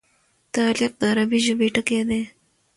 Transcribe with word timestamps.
تعلیق 0.53 0.91
د 0.99 1.01
عربي 1.11 1.39
ژبي 1.47 1.67
ټکی 1.75 1.99
دﺉ. 2.09 2.23